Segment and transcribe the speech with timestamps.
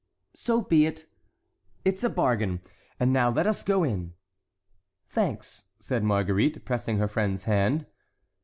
[0.33, 1.05] "So be it."
[1.85, 2.61] "It's a bargain;
[2.99, 4.15] and now let us go in."
[5.07, 7.85] "Thanks," said Marguerite, pressing her friend's hand.